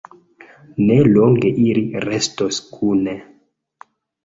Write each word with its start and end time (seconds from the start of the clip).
Ne 0.85 0.95
longe 1.09 1.51
ili 1.67 1.85
restos 2.07 2.61
kune. 2.73 3.17